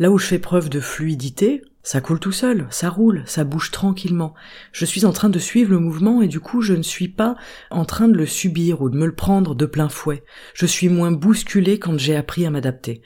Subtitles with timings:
[0.00, 3.70] Là où je fais preuve de fluidité, ça coule tout seul, ça roule, ça bouge
[3.70, 4.32] tranquillement.
[4.72, 7.36] Je suis en train de suivre le mouvement et du coup je ne suis pas
[7.70, 10.24] en train de le subir ou de me le prendre de plein fouet.
[10.54, 13.02] Je suis moins bousculé quand j'ai appris à m'adapter.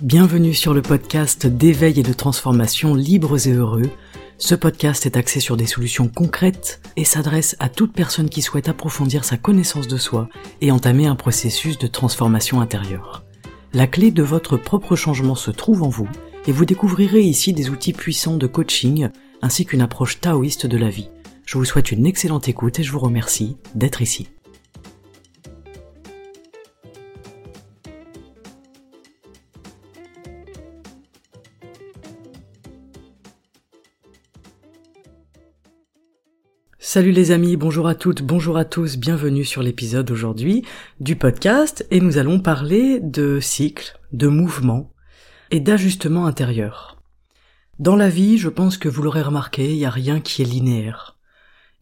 [0.00, 3.90] Bienvenue sur le podcast d'éveil et de transformation libres et heureux
[4.38, 8.68] ce podcast est axé sur des solutions concrètes et s'adresse à toute personne qui souhaite
[8.68, 10.28] approfondir sa connaissance de soi
[10.60, 13.24] et entamer un processus de transformation intérieure.
[13.72, 16.08] La clé de votre propre changement se trouve en vous
[16.46, 19.08] et vous découvrirez ici des outils puissants de coaching
[19.42, 21.10] ainsi qu'une approche taoïste de la vie.
[21.44, 24.28] Je vous souhaite une excellente écoute et je vous remercie d'être ici.
[36.90, 40.64] Salut les amis, bonjour à toutes, bonjour à tous, bienvenue sur l'épisode aujourd'hui
[41.00, 44.90] du podcast et nous allons parler de cycle, de mouvement
[45.50, 46.96] et d'ajustement intérieur.
[47.78, 50.46] Dans la vie, je pense que vous l'aurez remarqué, il n'y a rien qui est
[50.46, 51.18] linéaire.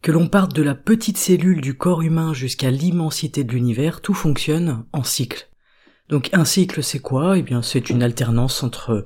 [0.01, 4.13] Que l'on parte de la petite cellule du corps humain jusqu'à l'immensité de l'univers, tout
[4.13, 5.47] fonctionne en cycle.
[6.09, 7.37] Donc un cycle c'est quoi?
[7.37, 9.05] Eh bien c'est une alternance entre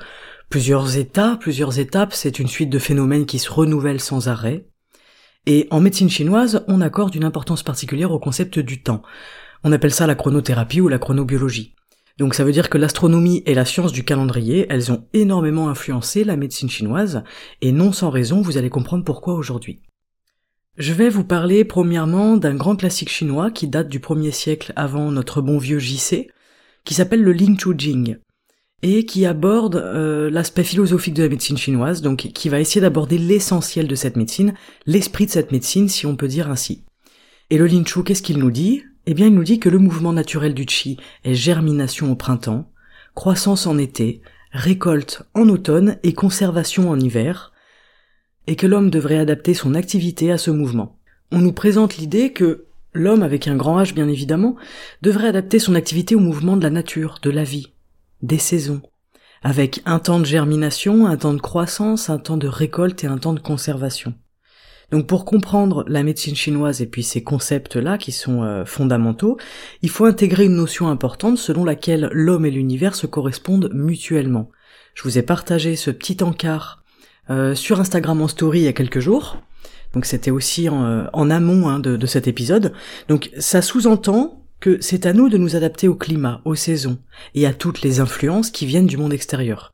[0.50, 4.66] plusieurs états, plusieurs étapes, c'est une suite de phénomènes qui se renouvellent sans arrêt.
[5.48, 9.02] Et en médecine chinoise, on accorde une importance particulière au concept du temps.
[9.64, 11.74] On appelle ça la chronothérapie ou la chronobiologie.
[12.18, 16.24] Donc ça veut dire que l'astronomie et la science du calendrier, elles ont énormément influencé
[16.24, 17.24] la médecine chinoise,
[17.62, 19.82] et non sans raison, vous allez comprendre pourquoi aujourd'hui.
[20.78, 25.12] Je vais vous parler premièrement d'un grand classique chinois qui date du 1er siècle avant
[25.12, 26.28] notre bon vieux JC,
[26.86, 28.18] qui s'appelle le Ling Chu Jing
[28.84, 33.18] et qui aborde euh, l'aspect philosophique de la médecine chinoise, donc qui va essayer d'aborder
[33.18, 34.54] l'essentiel de cette médecine,
[34.86, 36.84] l'esprit de cette médecine, si on peut dire ainsi.
[37.50, 38.84] Et le Lin Chu, qu'est-ce qu'il nous dit?
[39.06, 42.72] Eh bien, il nous dit que le mouvement naturel du Qi est germination au printemps,
[43.14, 47.52] croissance en été, récolte en automne et conservation en hiver,
[48.48, 50.98] et que l'homme devrait adapter son activité à ce mouvement.
[51.32, 54.56] On nous présente l'idée que l'homme, avec un grand H bien évidemment,
[55.02, 57.68] devrait adapter son activité au mouvement de la nature, de la vie,
[58.22, 58.82] des saisons,
[59.42, 63.18] avec un temps de germination, un temps de croissance, un temps de récolte et un
[63.18, 64.14] temps de conservation.
[64.92, 69.38] Donc pour comprendre la médecine chinoise et puis ces concepts-là qui sont euh, fondamentaux,
[69.82, 74.50] il faut intégrer une notion importante selon laquelle l'homme et l'univers se correspondent mutuellement.
[74.94, 76.84] Je vous ai partagé ce petit encart
[77.30, 79.38] euh, sur Instagram en story il y a quelques jours.
[79.94, 82.74] Donc c'était aussi en, euh, amont hein, de cet épisode.
[83.08, 87.00] Donc ça sous-entend que c'est à nous de nous adapter au climat, aux saisons,
[87.36, 89.74] et à toutes les influences qui viennent du monde extérieur.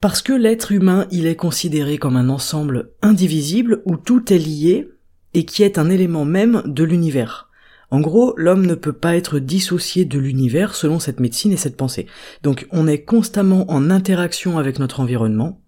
[0.00, 4.88] Parce que l'être humain, il est considéré comme un ensemble indivisible où tout est lié
[5.34, 7.48] et qui est un élément même de l'univers.
[7.90, 11.76] En gros, l'homme ne peut pas être dissocié de l'univers selon cette médecine et cette
[11.76, 12.06] pensée.
[12.42, 15.60] Donc on est constamment en interaction avec notre environnement,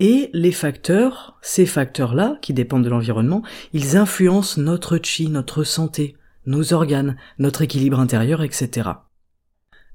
[0.00, 3.42] et les facteurs, ces facteurs-là, qui dépendent de l'environnement,
[3.72, 6.16] ils influencent notre chi, notre santé,
[6.46, 8.90] nos organes, notre équilibre intérieur, etc.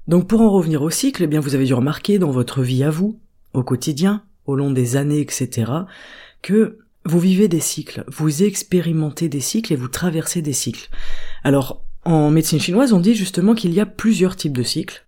[0.06, 2.84] Donc pour en revenir au cycle, eh bien vous avez dû remarquer dans votre vie
[2.84, 3.20] à vous,
[3.52, 5.72] au quotidien, au long des années, etc.,
[6.42, 10.88] que vous vivez des cycles, vous expérimentez des cycles et vous traversez des cycles.
[11.42, 15.06] Alors, en médecine chinoise, on dit justement qu'il y a plusieurs types de cycles.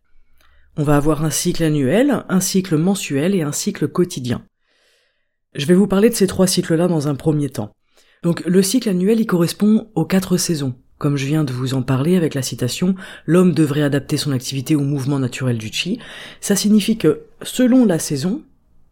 [0.76, 4.44] On va avoir un cycle annuel, un cycle mensuel et un cycle quotidien.
[5.54, 7.72] Je vais vous parler de ces trois cycles-là dans un premier temps.
[8.22, 11.80] Donc le cycle annuel, il correspond aux quatre saisons, comme je viens de vous en
[11.80, 12.94] parler avec la citation
[13.24, 15.98] L'homme devrait adapter son activité au mouvement naturel du chi,
[16.42, 18.42] ça signifie que, selon la saison,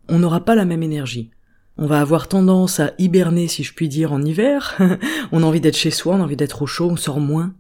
[0.08, 1.30] on n'aura pas la même énergie.
[1.76, 4.78] On va avoir tendance à hiberner, si je puis dire, en hiver.
[5.32, 7.54] on a envie d'être chez soi, on a envie d'être au chaud, on sort moins,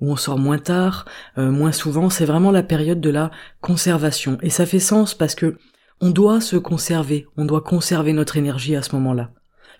[0.00, 1.04] ou on sort moins tard,
[1.38, 2.10] euh, moins souvent.
[2.10, 3.30] C'est vraiment la période de la
[3.60, 4.36] conservation.
[4.42, 5.56] Et ça fait sens parce que
[6.00, 9.30] on doit se conserver, on doit conserver notre énergie à ce moment-là.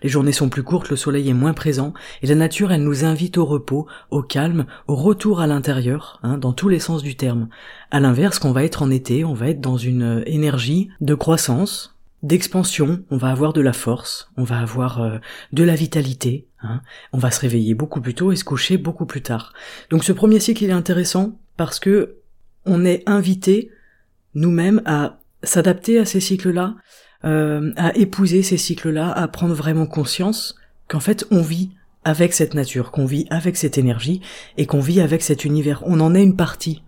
[0.01, 3.05] Les journées sont plus courtes, le soleil est moins présent, et la nature, elle nous
[3.05, 7.15] invite au repos, au calme, au retour à l'intérieur, hein, dans tous les sens du
[7.15, 7.49] terme.
[7.91, 11.15] À l'inverse, qu'on va être en été, on va être dans une euh, énergie de
[11.15, 11.93] croissance,
[12.23, 15.17] d'expansion, on va avoir de la force, on va avoir euh,
[15.51, 16.81] de la vitalité, hein,
[17.11, 19.53] on va se réveiller beaucoup plus tôt et se coucher beaucoup plus tard.
[19.89, 22.17] Donc ce premier cycle, il est intéressant parce que
[22.65, 23.69] on est invité
[24.35, 26.75] nous-mêmes à s'adapter à ces cycles-là,
[27.25, 30.55] euh, à épouser ces cycles-là, à prendre vraiment conscience
[30.87, 31.71] qu'en fait on vit
[32.03, 34.21] avec cette nature, qu'on vit avec cette énergie
[34.57, 35.83] et qu'on vit avec cet univers.
[35.85, 36.83] On en est une partie.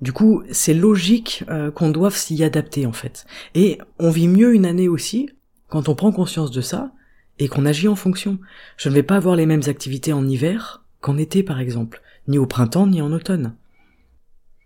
[0.00, 3.24] Du coup, c'est logique euh, qu'on doive s'y adapter en fait.
[3.54, 5.30] Et on vit mieux une année aussi
[5.68, 6.90] quand on prend conscience de ça
[7.38, 8.38] et qu'on agit en fonction.
[8.76, 12.38] Je ne vais pas avoir les mêmes activités en hiver qu'en été par exemple, ni
[12.38, 13.54] au printemps ni en automne.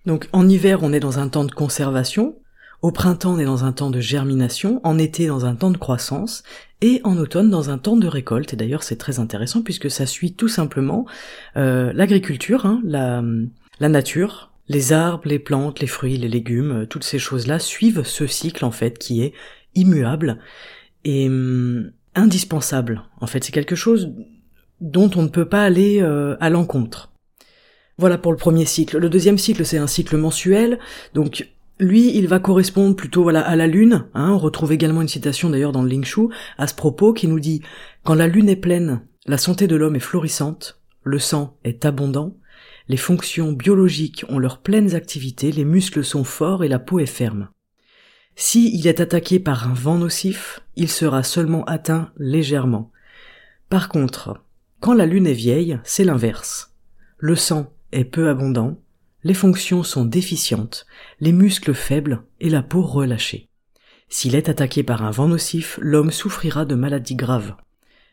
[0.07, 2.37] Donc en hiver on est dans un temps de conservation,
[2.83, 5.77] au printemps on est dans un temps de germination, en été dans un temps de
[5.77, 6.43] croissance,
[6.81, 8.53] et en automne dans un temps de récolte.
[8.53, 11.07] Et d'ailleurs c'est très intéressant puisque ça suit tout simplement
[11.57, 17.05] euh, l'agriculture, hein, la, nature, les arbres, les plantes, les fruits, les légumes, euh, toutes
[17.05, 19.33] ces choses-là suivent ce cycle en fait qui est
[19.75, 20.39] immuable
[21.05, 23.03] et hum, indispensable.
[23.21, 24.13] En fait, c'est quelque chose
[24.81, 27.13] dont on ne peut pas aller euh, à l'encontre.
[27.99, 28.99] Voilà pour le premier cycle.
[28.99, 30.79] Le deuxième cycle, c'est un cycle mensuel.
[31.15, 34.07] Donc lui, il va correspondre plutôt voilà à la lune.
[34.15, 34.31] Hein.
[34.31, 36.29] on retrouve également une citation d'ailleurs dans le Ling Shu
[36.59, 37.63] à ce propos qui nous dit
[38.03, 42.37] quand la lune est pleine, la santé de l'homme est florissante, le sang est abondant,
[42.89, 47.07] les fonctions biologiques ont leurs pleines activités, les muscles sont forts et la peau est
[47.07, 47.49] ferme.
[48.37, 52.93] Si il est attaqué par un vent nocif, il sera seulement atteint légèrement.
[53.69, 54.45] Par contre,
[54.81, 56.75] quand la lune est vieille, c'est l'inverse.
[57.19, 58.79] Le sang est peu abondant,
[59.27, 60.87] les fonctions sont déficientes,
[61.19, 63.49] les muscles faibles et la peau relâchée.
[64.09, 67.57] S'il est attaqué par un vent nocif, l'homme souffrira de maladies graves.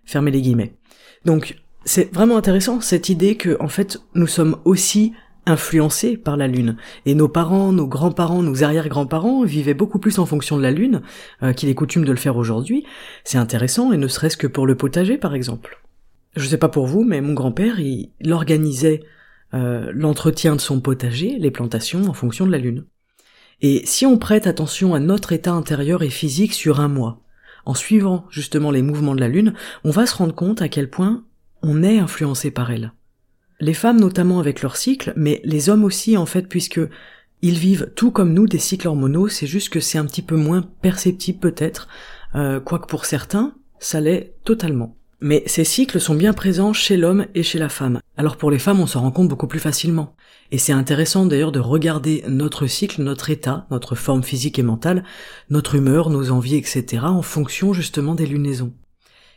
[0.06, 0.75] Fermez les guillemets.
[1.24, 1.56] Donc,
[1.86, 5.13] c'est vraiment intéressant cette idée que en fait nous sommes aussi
[5.45, 10.25] influencés par la lune et nos parents, nos grands-parents, nos arrière-grands-parents vivaient beaucoup plus en
[10.25, 11.04] fonction de la lune
[11.44, 12.88] euh, qu'il est coutume de le faire aujourd'hui.
[13.24, 15.80] C'est intéressant et ne serait-ce que pour le potager par exemple.
[16.36, 19.04] Je sais pas pour vous, mais mon grand-père il, organisait
[19.54, 22.86] euh, l'entretien de son potager, les plantations en fonction de la lune.
[23.62, 27.22] Et si on prête attention à notre état intérieur et physique sur un mois,
[27.66, 29.54] en suivant justement les mouvements de la lune,
[29.84, 31.24] on va se rendre compte à quel point
[31.62, 32.94] on est influencé par elle.
[33.60, 36.82] Les femmes notamment avec leur cycle, mais les hommes aussi en fait puisque
[37.42, 40.36] ils vivent tout comme nous des cycles hormonaux, c'est juste que c'est un petit peu
[40.36, 41.88] moins perceptible peut-être,
[42.36, 44.98] euh, quoique pour certains, ça l'est totalement.
[45.25, 48.02] Mais ces cycles sont bien présents chez l'homme et chez la femme.
[48.18, 50.18] Alors pour les femmes, on s'en rend compte beaucoup plus facilement.
[50.52, 55.06] Et c'est intéressant d'ailleurs de regarder notre cycle, notre état, notre forme physique et mentale,
[55.50, 57.04] notre humeur, nos envies, etc.
[57.06, 58.74] en fonction justement des lunaisons.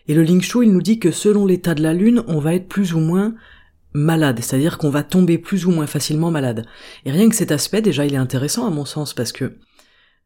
[0.08, 2.54] Et le Ling Shu, il nous dit que selon l'état de la lune, on va
[2.54, 3.36] être plus ou moins
[3.92, 6.66] malade, c'est-à-dire qu'on va tomber plus ou moins facilement malade.
[7.04, 9.56] Et rien que cet aspect, déjà, il est intéressant à mon sens, parce que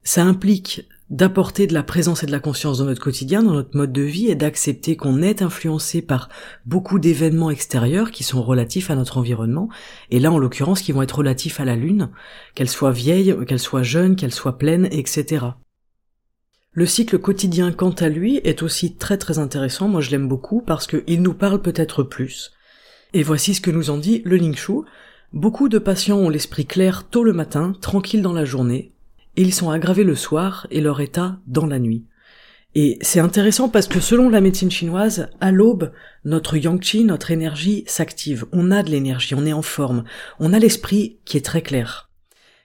[0.04, 3.76] ça implique d'apporter de la présence et de la conscience dans notre quotidien, dans notre
[3.76, 6.28] mode de vie, et d'accepter qu'on est influencé par
[6.66, 9.68] beaucoup d'événements extérieurs qui sont relatifs à notre environnement,
[10.10, 12.10] et là en l'occurrence qui vont être relatifs à la Lune,
[12.54, 15.46] qu'elle soit vieille, qu'elle soit jeune, qu'elle soit pleine, etc.
[16.72, 20.62] Le cycle quotidien, quant à lui, est aussi très très intéressant, moi je l'aime beaucoup
[20.62, 22.52] parce qu'il nous parle peut-être plus.
[23.12, 24.82] Et voici ce que nous en dit le Ling Shu.
[25.32, 28.92] Beaucoup de patients ont l'esprit clair tôt le matin, tranquille dans la journée,
[29.36, 32.04] ils sont aggravés le soir et leur état dans la nuit.
[32.74, 35.92] Et c'est intéressant parce que selon la médecine chinoise, à l'aube,
[36.24, 38.46] notre yang qi, notre énergie s'active.
[38.52, 40.04] On a de l'énergie, on est en forme,
[40.38, 42.10] on a l'esprit qui est très clair.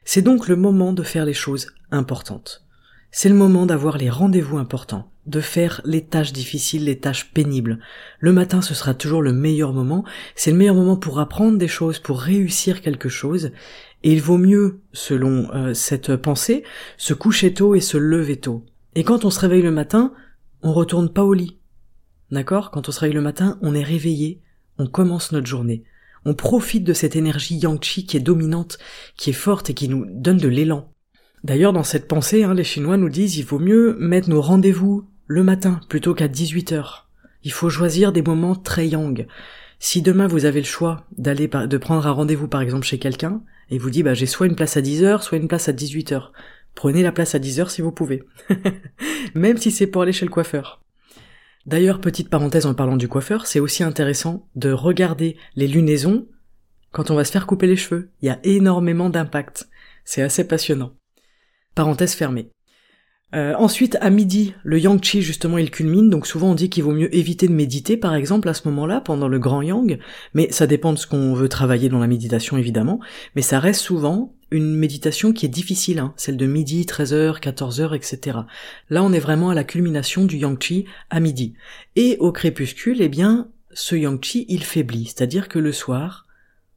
[0.03, 2.65] C'est donc le moment de faire les choses importantes.
[3.09, 7.79] C'est le moment d'avoir les rendez-vous importants, de faire les tâches difficiles, les tâches pénibles.
[8.19, 10.03] Le matin, ce sera toujours le meilleur moment.
[10.35, 13.51] C'est le meilleur moment pour apprendre des choses, pour réussir quelque chose.
[14.05, 16.63] Et il vaut mieux, selon euh, cette pensée,
[16.95, 18.63] se coucher tôt et se lever tôt.
[18.93, 20.13] Et quand on se réveille le matin,
[20.61, 21.57] on retourne pas au lit.
[22.29, 22.69] D'accord?
[22.69, 24.43] Quand on se réveille le matin, on est réveillé,
[24.77, 25.85] on commence notre journée.
[26.23, 28.77] On profite de cette énergie yang qui est dominante,
[29.17, 30.91] qui est forte et qui nous donne de l'élan.
[31.43, 35.09] D'ailleurs, dans cette pensée, hein, les Chinois nous disent il vaut mieux mettre nos rendez-vous
[35.25, 37.05] le matin plutôt qu'à 18h.
[37.41, 39.25] Il faut choisir des moments très yang.
[39.79, 43.41] Si demain vous avez le choix d'aller de prendre un rendez-vous par exemple chez quelqu'un
[43.69, 46.31] et vous dit bah j'ai soit une place à 10h, soit une place à 18h.
[46.75, 48.23] Prenez la place à 10h si vous pouvez.
[49.35, 50.81] Même si c'est pour aller chez le coiffeur.
[51.65, 56.27] D'ailleurs, petite parenthèse en parlant du coiffeur, c'est aussi intéressant de regarder les lunaisons
[56.91, 58.11] quand on va se faire couper les cheveux.
[58.21, 59.67] Il y a énormément d'impact.
[60.03, 60.93] C'est assez passionnant.
[61.73, 62.51] Parenthèse fermée.
[63.33, 66.83] Euh, ensuite, à midi, le yang chi justement il culmine, donc souvent on dit qu'il
[66.83, 69.99] vaut mieux éviter de méditer par exemple à ce moment-là, pendant le grand yang,
[70.33, 72.99] mais ça dépend de ce qu'on veut travailler dans la méditation évidemment,
[73.35, 77.95] mais ça reste souvent une méditation qui est difficile, hein, celle de midi, 13h, 14h,
[77.95, 78.39] etc.
[78.89, 81.55] Là on est vraiment à la culmination du yang chi à midi.
[81.95, 86.25] Et au crépuscule, eh bien, ce yang chi il faiblit, c'est-à-dire que le soir,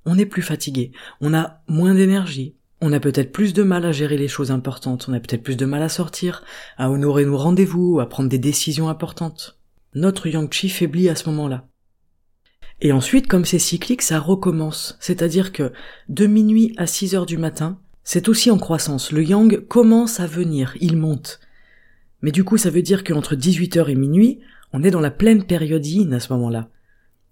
[0.07, 3.93] on est plus fatigué, on a moins d'énergie, on a peut-être plus de mal à
[3.93, 6.45] gérer les choses importantes, on a peut-être plus de mal à sortir,
[6.77, 9.59] à honorer nos rendez-vous, à prendre des décisions importantes.
[9.95, 11.67] Notre yang chi faiblit à ce moment-là.
[12.81, 14.97] Et ensuite, comme c'est cyclique, ça recommence.
[15.01, 15.73] C'est-à-dire que
[16.09, 19.11] de minuit à 6 heures du matin, c'est aussi en croissance.
[19.11, 21.41] Le yang commence à venir, il monte.
[22.23, 24.41] Mais du coup, ça veut dire qu'entre 18h et minuit,
[24.73, 26.69] On est dans la pleine période yin à ce moment-là.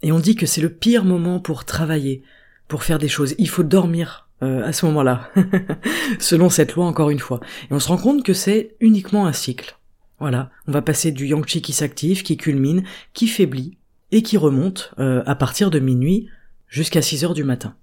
[0.02, 2.22] Et on dit que c'est le pire moment pour travailler,
[2.66, 3.34] pour faire des choses.
[3.36, 5.30] Il faut dormir euh, à ce moment-là,
[6.18, 7.40] selon cette loi encore une fois.
[7.70, 9.78] Et on se rend compte que c'est uniquement un cycle.
[10.18, 13.76] Voilà, on va passer du yang chi qui s'active, qui culmine, qui faiblit,
[14.12, 16.28] et qui remonte euh, à partir de minuit
[16.68, 17.74] jusqu'à 6 heures du matin.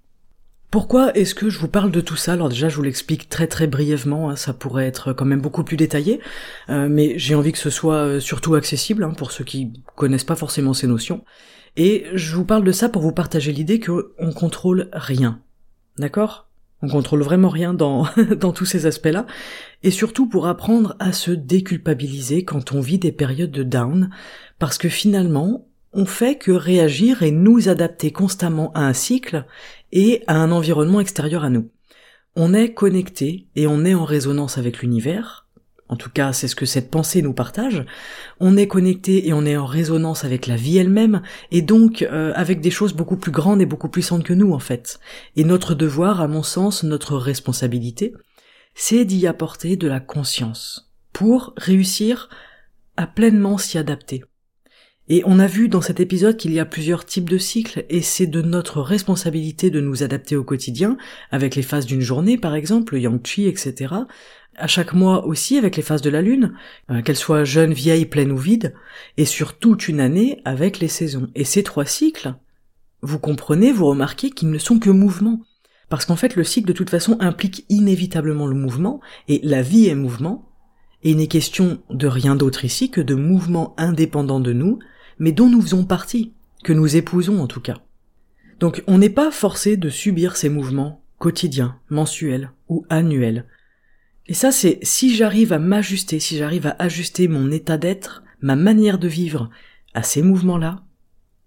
[0.70, 2.32] Pourquoi est-ce que je vous parle de tout ça?
[2.32, 5.62] Alors déjà, je vous l'explique très très brièvement, hein, ça pourrait être quand même beaucoup
[5.62, 6.20] plus détaillé,
[6.68, 10.34] euh, mais j'ai envie que ce soit surtout accessible hein, pour ceux qui connaissent pas
[10.34, 11.24] forcément ces notions.
[11.76, 15.40] Et je vous parle de ça pour vous partager l'idée qu'on contrôle rien.
[15.98, 16.48] D'accord?
[16.82, 18.06] On contrôle vraiment rien dans,
[18.38, 19.26] dans tous ces aspects-là.
[19.82, 24.10] Et surtout pour apprendre à se déculpabiliser quand on vit des périodes de down,
[24.58, 29.46] parce que finalement, on fait que réagir et nous adapter constamment à un cycle
[29.92, 31.70] et à un environnement extérieur à nous.
[32.36, 35.43] On est connecté et on est en résonance avec l'univers,
[35.88, 37.84] en tout cas c'est ce que cette pensée nous partage,
[38.40, 42.32] on est connecté et on est en résonance avec la vie elle-même, et donc euh,
[42.34, 44.98] avec des choses beaucoup plus grandes et beaucoup plus puissantes que nous en fait.
[45.36, 48.12] Et notre devoir, à mon sens, notre responsabilité,
[48.74, 52.28] c'est d'y apporter de la conscience, pour réussir
[52.96, 54.24] à pleinement s'y adapter.
[55.08, 58.00] Et on a vu dans cet épisode qu'il y a plusieurs types de cycles et
[58.00, 60.96] c'est de notre responsabilité de nous adapter au quotidien,
[61.30, 63.94] avec les phases d'une journée par exemple, le yang chi, etc.
[64.56, 66.54] À chaque mois aussi avec les phases de la lune,
[66.90, 68.72] euh, qu'elles soient jeunes, vieilles, pleines ou vides,
[69.18, 71.28] et sur toute une année avec les saisons.
[71.34, 72.34] Et ces trois cycles,
[73.02, 75.42] vous comprenez, vous remarquez qu'ils ne sont que mouvements.
[75.90, 79.86] Parce qu'en fait le cycle de toute façon implique inévitablement le mouvement, et la vie
[79.86, 80.48] est mouvement,
[81.02, 84.78] et il n'est question de rien d'autre ici que de mouvements indépendants de nous,
[85.18, 87.78] mais dont nous faisons partie, que nous épousons en tout cas.
[88.60, 93.46] Donc on n'est pas forcé de subir ces mouvements quotidiens, mensuels ou annuels.
[94.26, 98.56] Et ça c'est si j'arrive à m'ajuster, si j'arrive à ajuster mon état d'être, ma
[98.56, 99.50] manière de vivre
[99.92, 100.82] à ces mouvements-là,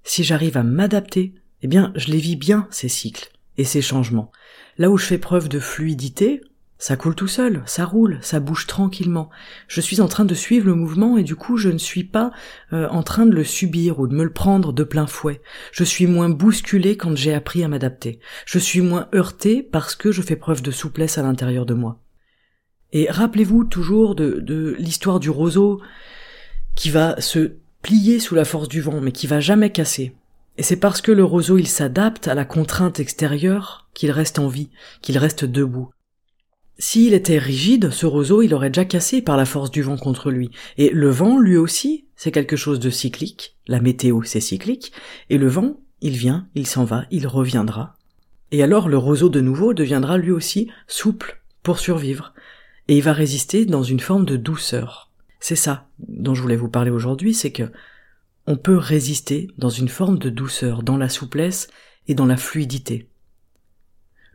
[0.04, 4.32] si j'arrive à m'adapter, eh bien je les vis bien ces cycles et ces changements.
[4.78, 6.42] Là où je fais preuve de fluidité,
[6.80, 9.30] ça coule tout seul, ça roule, ça bouge tranquillement.
[9.68, 12.32] Je suis en train de suivre le mouvement et du coup je ne suis pas
[12.72, 15.42] euh, en train de le subir ou de me le prendre de plein fouet.
[15.72, 18.20] Je suis moins bousculé quand j'ai appris à m'adapter.
[18.46, 22.00] Je suis moins heurté parce que je fais preuve de souplesse à l'intérieur de moi.
[22.94, 25.82] Et rappelez-vous toujours de, de l'histoire du roseau
[26.76, 30.16] qui va se plier sous la force du vent mais qui va jamais casser.
[30.58, 34.48] Et c'est parce que le roseau il s'adapte à la contrainte extérieure qu'il reste en
[34.48, 34.70] vie,
[35.02, 35.90] qu'il reste debout.
[36.80, 40.30] S'il était rigide, ce roseau, il aurait déjà cassé par la force du vent contre
[40.30, 40.52] lui.
[40.78, 43.56] Et le vent, lui aussi, c'est quelque chose de cyclique.
[43.68, 44.92] La météo, c'est cyclique.
[45.30, 47.96] Et le vent, il vient, il s'en va, il reviendra.
[48.52, 52.34] Et alors le roseau de nouveau deviendra lui aussi souple pour survivre.
[52.88, 55.12] Et il va résister dans une forme de douceur.
[55.40, 57.72] C'est ça dont je voulais vous parler aujourd'hui, c'est que
[58.46, 61.68] on peut résister dans une forme de douceur, dans la souplesse
[62.08, 63.10] et dans la fluidité.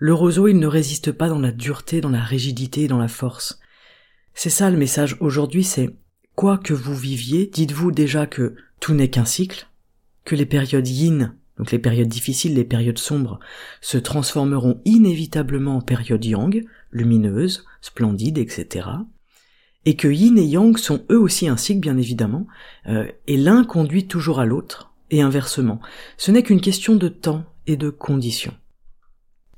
[0.04, 3.60] Le roseau, il ne résiste pas dans la dureté, dans la rigidité, dans la force.
[4.34, 5.94] C'est ça le message aujourd'hui, c'est
[6.34, 9.68] quoi que vous viviez, dites-vous déjà que tout n'est qu'un cycle,
[10.24, 13.38] que les périodes yin, donc les périodes difficiles, les périodes sombres,
[13.80, 18.88] se transformeront inévitablement en périodes yang, lumineuses, splendides, etc.
[19.84, 22.48] Et que yin et yang sont eux aussi un cycle, bien évidemment,
[22.88, 25.80] euh, et l'un conduit toujours à l'autre, et inversement.
[26.16, 28.54] Ce n'est qu'une question de temps et de conditions.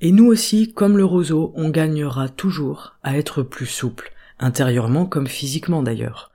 [0.00, 5.26] Et nous aussi, comme le roseau, on gagnera toujours à être plus souple, intérieurement comme
[5.26, 6.32] physiquement d'ailleurs.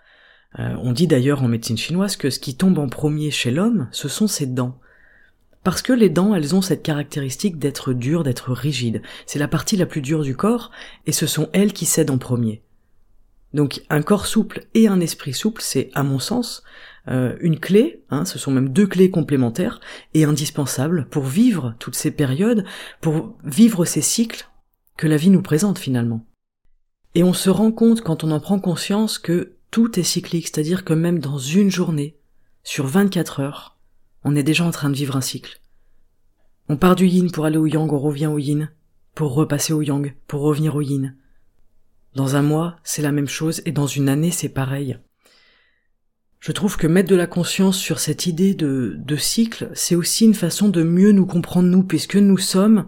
[0.57, 3.87] Euh, on dit d'ailleurs en médecine chinoise que ce qui tombe en premier chez l'homme,
[3.91, 4.79] ce sont ses dents.
[5.63, 9.01] Parce que les dents, elles ont cette caractéristique d'être dures, d'être rigides.
[9.25, 10.71] C'est la partie la plus dure du corps,
[11.05, 12.63] et ce sont elles qui cèdent en premier.
[13.53, 16.63] Donc un corps souple et un esprit souple, c'est, à mon sens,
[17.07, 19.79] euh, une clé, hein, ce sont même deux clés complémentaires
[20.13, 22.65] et indispensables pour vivre toutes ces périodes,
[23.01, 24.49] pour vivre ces cycles
[24.97, 26.25] que la vie nous présente finalement.
[27.15, 30.83] Et on se rend compte quand on en prend conscience que tout est cyclique, c'est-à-dire
[30.83, 32.17] que même dans une journée,
[32.63, 33.77] sur 24 heures,
[34.23, 35.61] on est déjà en train de vivre un cycle.
[36.67, 38.69] On part du yin pour aller au yang, on revient au yin,
[39.15, 41.15] pour repasser au yang, pour revenir au yin.
[42.15, 44.99] Dans un mois, c'est la même chose, et dans une année, c'est pareil.
[46.39, 50.33] Je trouve que mettre de la conscience sur cette idée de, cycle, c'est aussi une
[50.33, 52.87] façon de mieux nous comprendre nous, puisque nous sommes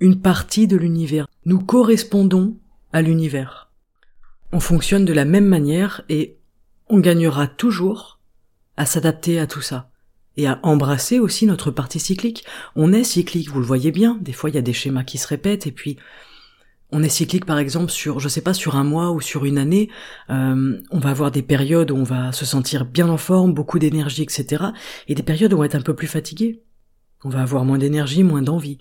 [0.00, 1.28] une partie de l'univers.
[1.44, 2.56] Nous correspondons
[2.92, 3.70] à l'univers.
[4.52, 6.38] On fonctionne de la même manière et
[6.88, 8.20] on gagnera toujours
[8.76, 9.90] à s'adapter à tout ça
[10.36, 12.44] et à embrasser aussi notre partie cyclique.
[12.74, 15.18] On est cyclique, vous le voyez bien, des fois il y a des schémas qui
[15.18, 15.98] se répètent et puis
[16.92, 19.58] on est cyclique par exemple sur, je sais pas, sur un mois ou sur une
[19.58, 19.88] année,
[20.30, 23.78] euh, on va avoir des périodes où on va se sentir bien en forme, beaucoup
[23.78, 24.64] d'énergie, etc.
[25.08, 26.62] Et des périodes où on va être un peu plus fatigué.
[27.24, 28.78] On va avoir moins d'énergie, moins d'envie.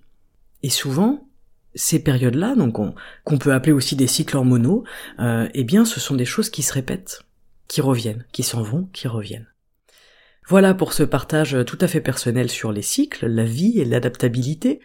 [0.62, 1.28] Et souvent,
[1.74, 2.76] ces périodes-là, donc
[3.24, 4.84] qu'on peut appeler aussi des cycles hormonaux,
[5.20, 7.24] euh, eh bien, ce sont des choses qui se répètent,
[7.68, 9.48] qui reviennent, qui s'en vont, qui reviennent.
[10.48, 14.82] Voilà pour ce partage tout à fait personnel sur les cycles, la vie et l'adaptabilité.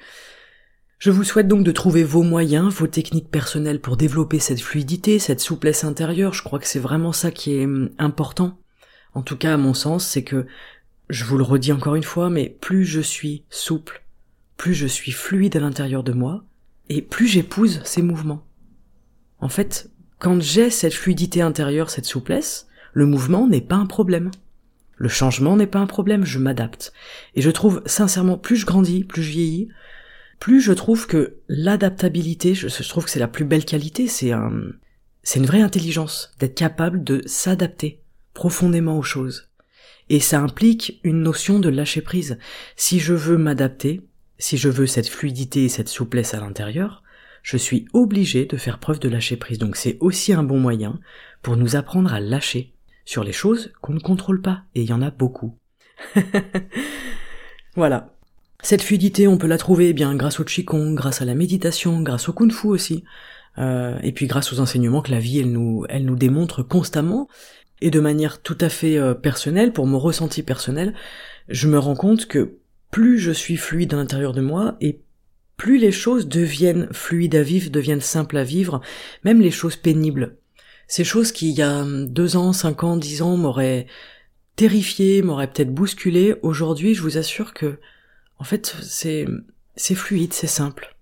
[0.99, 5.19] Je vous souhaite donc de trouver vos moyens, vos techniques personnelles pour développer cette fluidité,
[5.19, 6.33] cette souplesse intérieure.
[6.33, 8.59] Je crois que c'est vraiment ça qui est hum, important.
[9.12, 10.47] En tout cas, à mon sens, c'est que,
[11.09, 14.03] je vous le redis encore une fois, mais plus je suis souple,
[14.57, 16.45] plus je suis fluide à l'intérieur de moi,
[16.88, 18.45] et plus j'épouse ces mouvements.
[19.38, 24.31] En fait, quand j'ai cette fluidité intérieure, cette souplesse, le mouvement n'est pas un problème.
[24.97, 26.93] Le changement n'est pas un problème, je m'adapte.
[27.35, 29.69] Et je trouve sincèrement, plus je grandis, plus je vieillis,
[30.38, 34.52] plus je trouve que l'adaptabilité, je, trouve que c'est la plus belle qualité, c'est un,
[35.23, 38.00] c'est une vraie intelligence d'être capable de s'adapter
[38.35, 39.49] profondément aux choses.
[40.09, 42.38] Et ça implique une notion de lâcher prise.
[42.76, 44.02] Si je veux m'adapter,
[44.38, 47.02] si je veux cette fluidité et cette souplesse à l'intérieur,
[47.43, 49.59] je suis obligé de faire preuve de lâcher prise.
[49.59, 51.00] Donc c'est aussi un bon moyen
[51.43, 52.75] pour nous apprendre à lâcher
[53.05, 54.62] sur les choses qu'on ne contrôle pas.
[54.75, 55.59] Et il y en a beaucoup.
[57.76, 58.16] voilà.
[58.63, 62.29] Cette fluidité, on peut la trouver bien grâce au qigong, grâce à la méditation, grâce
[62.29, 63.05] au kung fu aussi,
[63.59, 67.29] euh, et puis grâce aux enseignements que la vie elle nous, elle nous démontre constamment,
[67.81, 70.95] et de manière tout à fait euh, personnelle, pour mon ressenti personnel,
[71.49, 72.57] je me rends compte que
[72.91, 75.01] plus je suis fluide à l'intérieur de moi, et
[75.57, 78.81] plus les choses deviennent fluides à vivre, deviennent simples à vivre,
[79.25, 80.37] même les choses pénibles.
[80.89, 83.87] Ces choses qui, il y a deux ans, cinq ans, dix ans, m'auraient
[84.55, 87.79] terrifié, m'auraient peut-être bousculé, aujourd'hui, je vous assure que
[88.38, 89.26] en fait, c'est,
[89.95, 90.97] fluide, c'est simple.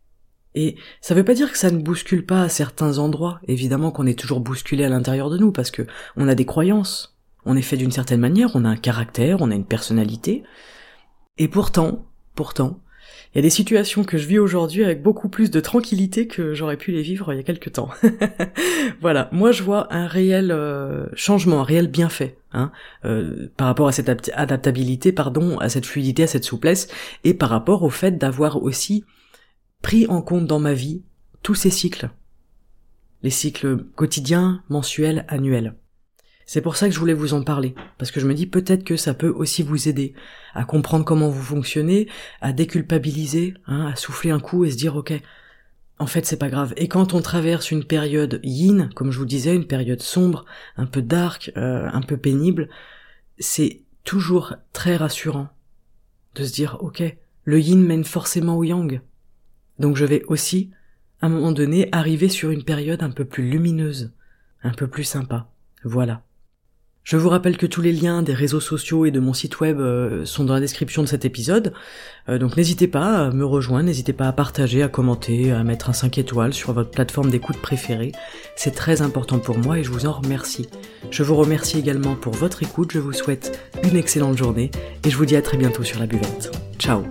[0.54, 3.40] Et ça veut pas dire que ça ne bouscule pas à certains endroits.
[3.48, 5.82] Évidemment qu'on est toujours bousculé à l'intérieur de nous parce que
[6.16, 7.16] on a des croyances.
[7.44, 10.44] On est fait d'une certaine manière, on a un caractère, on a une personnalité.
[11.36, 12.80] Et pourtant, pourtant,
[13.34, 16.54] il y a des situations que je vis aujourd'hui avec beaucoup plus de tranquillité que
[16.54, 17.88] j'aurais pu les vivre il y a quelque temps.
[19.00, 22.70] voilà, moi je vois un réel euh, changement, un réel bienfait hein,
[23.04, 26.87] euh, par rapport à cette adaptabilité, pardon, à cette fluidité, à cette souplesse,
[27.24, 29.04] et par rapport au fait d'avoir aussi
[29.82, 31.02] pris en compte dans ma vie
[31.42, 32.11] tous ces cycles,
[33.24, 35.74] les cycles quotidiens, mensuels, annuels.
[36.46, 38.85] C'est pour ça que je voulais vous en parler, parce que je me dis peut-être
[38.85, 40.14] que ça peut aussi vous aider
[40.52, 42.09] à comprendre comment vous fonctionnez,
[42.40, 45.14] à déculpabiliser, hein, à souffler un coup et se dire ok,
[45.98, 46.74] en fait c'est pas grave.
[46.76, 50.44] Et quand on traverse une période yin, comme je vous disais, une période sombre,
[50.76, 52.68] un peu dark, euh, un peu pénible,
[53.38, 55.48] c'est toujours très rassurant
[56.35, 57.02] de se dire ok,
[57.44, 59.00] le yin mène forcément au yang.
[59.78, 60.70] Donc je vais aussi,
[61.20, 64.12] à un moment donné, arriver sur une période un peu plus lumineuse,
[64.62, 65.50] un peu plus sympa.
[65.85, 66.22] Voilà.
[67.04, 69.78] Je vous rappelle que tous les liens des réseaux sociaux et de mon site web
[69.78, 71.74] euh, sont dans la description de cet épisode,
[72.30, 75.90] euh, donc n'hésitez pas à me rejoindre, n'hésitez pas à partager, à commenter, à mettre
[75.90, 78.12] un 5 étoiles sur votre plateforme d'écoute préférée,
[78.56, 80.66] c'est très important pour moi et je vous en remercie.
[81.10, 84.70] Je vous remercie également pour votre écoute, je vous souhaite une excellente journée
[85.04, 86.52] et je vous dis à très bientôt sur la buvette.
[86.78, 87.02] Ciao